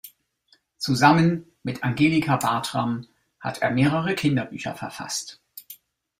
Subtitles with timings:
[0.79, 3.07] Zusammen mit Angelika Bartram
[3.39, 5.39] hat er mehrere Kinderbücher verfasst.